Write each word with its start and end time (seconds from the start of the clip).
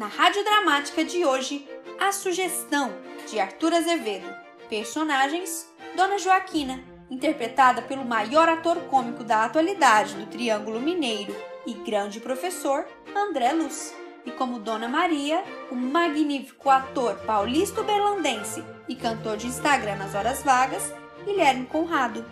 Na 0.00 0.06
Rádio 0.06 0.42
Dramática 0.42 1.04
de 1.04 1.26
hoje, 1.26 1.68
A 2.00 2.10
Sugestão, 2.10 2.90
de 3.28 3.38
Arthur 3.38 3.74
Azevedo. 3.74 4.34
Personagens: 4.66 5.70
Dona 5.94 6.16
Joaquina, 6.16 6.82
interpretada 7.10 7.82
pelo 7.82 8.02
maior 8.02 8.48
ator 8.48 8.78
cômico 8.84 9.22
da 9.22 9.44
atualidade 9.44 10.14
do 10.14 10.24
Triângulo 10.24 10.80
Mineiro 10.80 11.36
e 11.66 11.74
grande 11.74 12.18
professor, 12.18 12.88
André 13.14 13.52
Luz. 13.52 13.94
E 14.24 14.30
como 14.30 14.58
Dona 14.58 14.88
Maria, 14.88 15.44
o 15.70 15.74
magnífico 15.74 16.70
ator 16.70 17.16
paulista 17.26 17.82
berlandense 17.82 18.64
e 18.88 18.96
cantor 18.96 19.36
de 19.36 19.48
Instagram 19.48 19.96
nas 19.96 20.14
horas 20.14 20.42
vagas, 20.42 20.94
Guilherme 21.26 21.66
Conrado. 21.66 22.24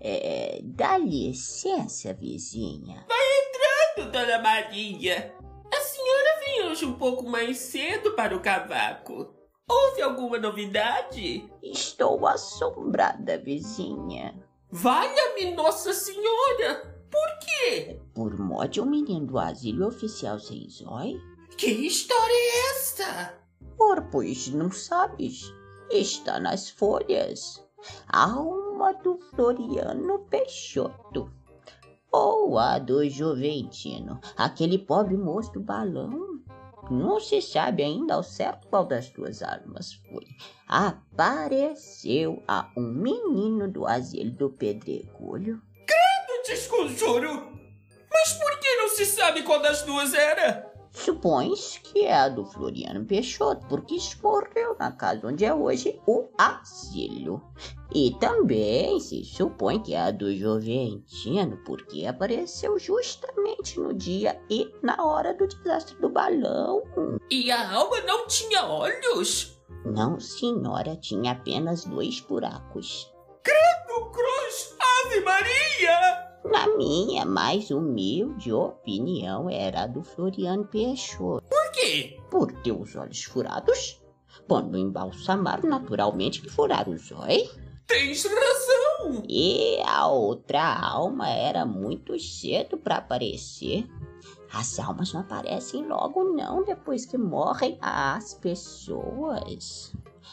É, 0.00 0.60
dá 0.62 0.96
licença, 0.96 2.14
vizinha. 2.14 3.06
entrando, 3.96 4.12
Dona 4.12 4.38
Maria. 4.38 5.34
A 5.72 5.80
senhora 5.80 6.40
vem 6.44 6.66
hoje 6.68 6.84
um 6.86 6.94
pouco 6.94 7.28
mais 7.28 7.58
cedo 7.58 8.12
para 8.12 8.34
o 8.34 8.40
cavaco. 8.40 9.34
Houve 9.68 10.02
alguma 10.02 10.38
novidade? 10.38 11.48
Estou 11.62 12.26
assombrada, 12.26 13.38
vizinha. 13.38 14.34
Valha-me 14.70 15.54
Nossa 15.54 15.92
Senhora! 15.92 16.90
Por 17.10 17.38
quê? 17.40 18.00
Por 18.14 18.68
de 18.68 18.80
um 18.80 18.86
menino 18.86 19.26
do 19.26 19.38
asilo 19.38 19.88
oficial 19.88 20.38
sem 20.38 20.68
zói? 20.68 21.20
Que 21.56 21.66
história 21.66 22.32
é 22.32 22.70
essa? 22.70 23.34
Por 23.76 24.02
pois 24.10 24.48
não 24.48 24.70
sabes? 24.70 25.52
Está 25.90 26.38
nas 26.38 26.70
folhas. 26.70 27.62
Alma 28.90 28.94
do 29.02 29.18
Floriano 29.30 30.18
Peixoto. 30.28 31.30
Ou 32.10 32.58
a 32.58 32.78
do 32.78 33.08
Juventino, 33.08 34.20
aquele 34.36 34.78
pobre 34.78 35.16
moço 35.16 35.60
balão. 35.60 36.40
Não 36.90 37.20
se 37.20 37.40
sabe 37.40 37.84
ainda 37.84 38.14
ao 38.14 38.22
certo 38.24 38.66
qual 38.66 38.84
das 38.84 39.08
duas 39.10 39.42
almas 39.42 39.94
foi. 39.94 40.26
Apareceu 40.66 42.42
a 42.48 42.68
um 42.76 42.92
menino 42.92 43.70
do 43.70 43.86
asilo 43.86 44.32
do 44.32 44.50
Pedregulho. 44.50 45.62
Não 46.28 46.42
desconjuro! 46.42 47.52
Mas 48.12 48.32
por 48.32 48.58
que 48.58 48.76
não 48.76 48.88
se 48.88 49.06
sabe 49.06 49.42
qual 49.42 49.62
das 49.62 49.82
duas 49.82 50.14
era? 50.14 50.68
Supõe-se 50.92 51.80
que 51.80 52.04
é 52.04 52.14
a 52.14 52.28
do 52.28 52.44
Floriano 52.44 53.04
Peixoto, 53.04 53.66
porque 53.68 53.94
escorreu 53.94 54.76
na 54.78 54.90
casa 54.90 55.26
onde 55.26 55.44
é 55.44 55.54
hoje 55.54 56.00
o 56.06 56.28
asilo. 56.36 57.40
E 57.94 58.16
também 58.18 58.98
se 59.00 59.24
supõe 59.24 59.80
que 59.80 59.94
é 59.94 60.00
a 60.00 60.10
do 60.10 60.34
Juventino, 60.34 61.56
porque 61.64 62.06
apareceu 62.06 62.78
justamente 62.78 63.78
no 63.78 63.94
dia 63.94 64.40
e 64.50 64.72
na 64.82 64.96
hora 65.04 65.32
do 65.32 65.46
desastre 65.46 65.96
do 66.00 66.08
balão. 66.08 66.82
E 67.30 67.50
a 67.50 67.72
alma 67.72 68.00
não 68.00 68.26
tinha 68.26 68.66
olhos? 68.66 69.60
Não, 69.84 70.18
senhora, 70.20 70.96
tinha 70.96 71.32
apenas 71.32 71.84
dois 71.84 72.20
buracos. 72.20 73.12
No 73.88 74.08
cruz, 74.12 74.76
Ave 74.78 75.20
Maria! 75.20 75.69
Na 76.50 76.66
minha 76.76 77.24
mais 77.24 77.70
humilde 77.70 78.52
opinião, 78.52 79.48
era 79.48 79.84
a 79.84 79.86
do 79.86 80.02
Floriano 80.02 80.64
Peixoto. 80.66 81.48
Por 81.48 81.72
quê? 81.72 82.18
Por 82.28 82.52
ter 82.62 82.72
os 82.72 82.96
olhos 82.96 83.22
furados, 83.22 84.02
quando 84.48 84.76
embalsamaram, 84.76 85.68
naturalmente 85.68 86.42
que 86.42 86.50
furaram 86.50 86.92
os 86.92 87.12
olhos. 87.12 87.56
Tens 87.86 88.24
razão! 88.24 89.22
E 89.28 89.80
a 89.86 90.08
outra 90.08 90.76
alma 90.80 91.28
era 91.28 91.64
muito 91.64 92.18
cedo 92.18 92.76
para 92.76 92.96
aparecer. 92.96 93.86
As 94.52 94.78
almas 94.80 95.12
não 95.12 95.20
aparecem 95.20 95.86
logo 95.86 96.24
não 96.34 96.64
depois 96.64 97.06
que 97.06 97.16
morrem 97.16 97.78
as 97.80 98.34
pessoas. 98.34 99.92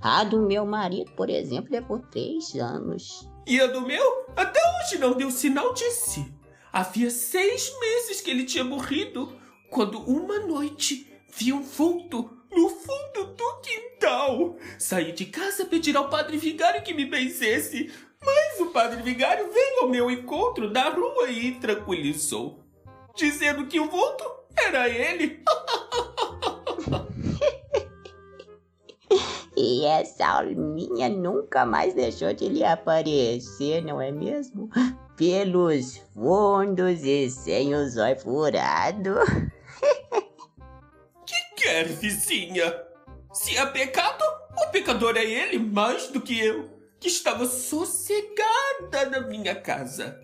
A 0.00 0.24
do 0.24 0.40
meu 0.40 0.64
marido, 0.64 1.10
por 1.12 1.28
exemplo, 1.28 1.72
levou 1.72 1.98
três 1.98 2.54
anos. 2.54 3.28
E 3.46 3.60
a 3.60 3.66
do 3.66 3.80
meu? 3.80 4.26
Até 4.36 4.60
hoje 4.60 4.98
não 4.98 5.14
deu 5.14 5.30
sinal 5.30 5.72
de 5.74 5.90
si. 5.90 6.32
Havia 6.72 7.10
seis 7.10 7.72
meses 7.80 8.20
que 8.20 8.30
ele 8.30 8.44
tinha 8.44 8.62
morrido, 8.62 9.32
quando 9.70 10.00
uma 10.00 10.38
noite 10.40 11.10
vi 11.34 11.52
um 11.52 11.62
vulto 11.62 12.30
no 12.50 12.68
fundo 12.68 13.34
do 13.34 13.60
quintal. 13.60 14.56
Saí 14.78 15.12
de 15.12 15.26
casa 15.26 15.64
pedir 15.64 15.96
ao 15.96 16.08
padre 16.08 16.36
vigário 16.36 16.82
que 16.82 16.94
me 16.94 17.04
benzesse, 17.04 17.92
mas 18.24 18.60
o 18.60 18.66
padre 18.66 19.02
vigário 19.02 19.50
veio 19.52 19.80
ao 19.82 19.88
meu 19.88 20.10
encontro 20.10 20.70
da 20.70 20.90
rua 20.90 21.30
e 21.30 21.52
tranquilizou, 21.52 22.64
dizendo 23.16 23.66
que 23.66 23.80
o 23.80 23.88
vulto 23.88 24.24
era 24.56 24.88
ele. 24.88 25.42
E 29.60 29.84
essa 29.86 30.24
alminha 30.24 31.08
nunca 31.08 31.66
mais 31.66 31.92
deixou 31.92 32.32
de 32.32 32.48
lhe 32.48 32.62
aparecer, 32.62 33.82
não 33.82 34.00
é 34.00 34.12
mesmo? 34.12 34.70
Pelos 35.16 35.98
fundos 36.14 37.02
e 37.02 37.28
sem 37.28 37.74
o 37.74 37.90
zóio 37.90 38.16
furado. 38.20 39.16
Quer, 41.56 41.88
vizinha? 41.88 42.72
Se 43.32 43.56
é 43.56 43.66
pecado, 43.66 44.22
o 44.56 44.70
pecador 44.70 45.16
é 45.16 45.24
ele 45.24 45.58
mais 45.58 46.06
do 46.06 46.20
que 46.20 46.38
eu, 46.38 46.70
que 47.00 47.08
estava 47.08 47.44
sossegada 47.44 49.10
na 49.10 49.22
minha 49.22 49.56
casa. 49.56 50.20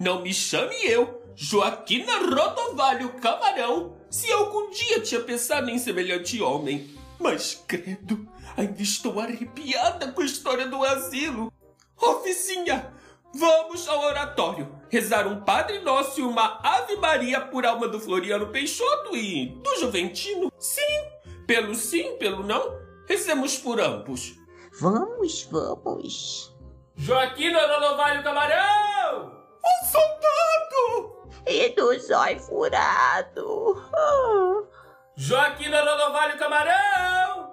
Não 0.00 0.22
me 0.22 0.34
chame 0.34 0.74
eu, 0.84 1.22
Joaquina 1.36 2.18
Rodovalho 2.18 3.10
Camarão, 3.20 3.96
se 4.10 4.30
algum 4.32 4.70
dia 4.72 4.98
tinha 4.98 5.20
pensado 5.20 5.70
em 5.70 5.78
semelhante 5.78 6.42
homem. 6.42 7.00
Mas, 7.22 7.62
credo, 7.68 8.28
ainda 8.56 8.82
estou 8.82 9.20
arrepiada 9.20 10.10
com 10.10 10.22
a 10.22 10.24
história 10.24 10.66
do 10.66 10.82
asilo. 10.84 11.52
Ó, 11.96 12.18
vizinha, 12.18 12.92
vamos 13.32 13.86
ao 13.86 14.00
oratório 14.00 14.82
rezar 14.90 15.28
um 15.28 15.40
Padre 15.40 15.78
Nosso 15.78 16.20
e 16.20 16.24
uma 16.24 16.58
Ave 16.62 16.96
Maria 16.96 17.40
por 17.40 17.64
alma 17.64 17.86
do 17.86 18.00
Floriano 18.00 18.48
Peixoto 18.48 19.16
e 19.16 19.46
do 19.62 19.78
Juventino. 19.78 20.50
Sim, 20.58 20.82
pelo 21.46 21.76
sim, 21.76 22.16
pelo 22.18 22.42
não, 22.42 22.76
rezemos 23.06 23.56
por 23.56 23.80
ambos. 23.80 24.34
Vamos, 24.80 25.48
vamos. 25.50 26.52
Joaquina 26.96 27.66
Rodovalho 27.66 28.22
Camarão! 28.24 29.32
O 29.62 29.86
soldado! 29.86 31.30
E 31.46 31.68
do 31.70 31.98
zóio 32.00 32.40
furado. 32.40 33.82
Ah. 33.94 34.71
Joaquina 35.16 35.80
Rodovalho 35.84 36.38
Camarão! 36.38 37.51